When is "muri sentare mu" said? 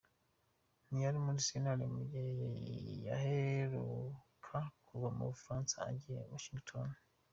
1.25-2.01